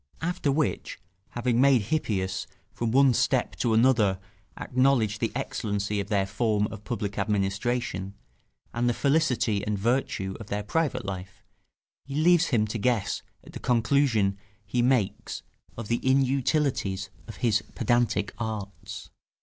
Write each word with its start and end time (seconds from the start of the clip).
After 0.23 0.51
which, 0.51 0.97
having 1.37 1.61
made 1.61 1.83
Hippias 1.83 2.47
from 2.71 2.91
one 2.91 3.13
step 3.13 3.55
to 3.57 3.75
another 3.75 4.19
acknowledge 4.57 5.19
the 5.19 5.31
excellency 5.35 5.99
of 5.99 6.09
their 6.09 6.25
form 6.25 6.65
of 6.71 6.83
public 6.83 7.19
administration, 7.19 8.15
and 8.73 8.89
the 8.89 8.95
felicity 8.95 9.63
and 9.63 9.77
virtue 9.77 10.35
of 10.39 10.47
their 10.47 10.63
private 10.63 11.05
life, 11.05 11.43
he 12.05 12.15
leaves 12.15 12.47
him 12.47 12.65
to 12.69 12.79
guess 12.79 13.21
at 13.43 13.53
the 13.53 13.59
conclusion 13.59 14.39
he 14.65 14.81
makes 14.81 15.43
of 15.77 15.87
the 15.87 15.99
inutilities 16.03 17.11
of 17.27 17.35
his 17.45 17.61
pedantic 17.75 18.33
arts. 18.39 19.11